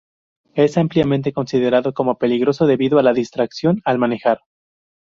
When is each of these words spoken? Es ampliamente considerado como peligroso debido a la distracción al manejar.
Es 0.55 0.79
ampliamente 0.79 1.31
considerado 1.31 1.93
como 1.93 2.17
peligroso 2.17 2.65
debido 2.65 2.97
a 2.97 3.03
la 3.03 3.13
distracción 3.13 3.83
al 3.85 3.99
manejar. 3.99 4.39